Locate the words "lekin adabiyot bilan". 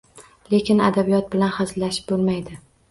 0.53-1.55